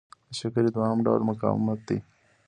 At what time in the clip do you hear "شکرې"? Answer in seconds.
0.39-0.69